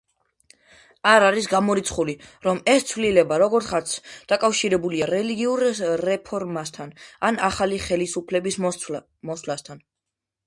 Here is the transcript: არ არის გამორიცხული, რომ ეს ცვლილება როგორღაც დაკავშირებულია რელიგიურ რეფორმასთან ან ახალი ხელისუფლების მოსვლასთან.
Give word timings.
არ 1.09 1.23
არის 1.25 1.47
გამორიცხული, 1.49 2.13
რომ 2.45 2.61
ეს 2.71 2.85
ცვლილება 2.91 3.37
როგორღაც 3.43 3.93
დაკავშირებულია 4.33 5.09
რელიგიურ 5.11 5.65
რეფორმასთან 6.03 6.95
ან 7.29 7.37
ახალი 7.51 7.79
ხელისუფლების 7.85 8.57
მოსვლასთან. 8.65 9.85